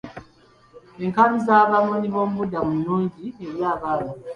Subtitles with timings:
[1.03, 4.11] Enkambi z'Abanoonyi boobubudamu nnungi eri abaana?